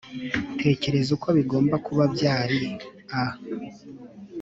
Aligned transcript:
tekereza 0.61 1.09
uko 1.17 1.27
bigomba 1.37 1.75
kuba 1.85 2.03
byari 2.13 2.59
a 3.21 3.23